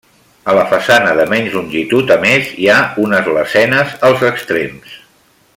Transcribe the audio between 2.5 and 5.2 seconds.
hi ha unes lesenes als extrems.